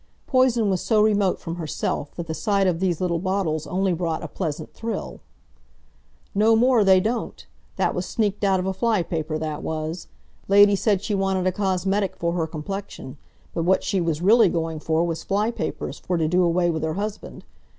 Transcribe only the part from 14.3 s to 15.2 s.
going for